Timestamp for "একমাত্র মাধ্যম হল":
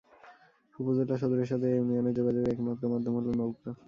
2.53-3.27